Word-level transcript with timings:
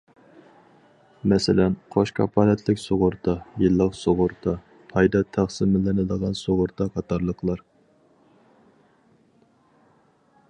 مەسىلەن، 1.31 1.73
قوش 1.95 2.13
كاپالەتلىك 2.19 2.79
سۇغۇرتا، 2.85 3.35
يىللىق 3.63 3.93
سۇغۇرتا، 3.99 4.55
پايدا 4.93 5.21
تەقسىملىنىدىغان 5.37 6.35
سۇغۇرتا 6.41 6.87
قاتارلىقلار. 6.97 7.63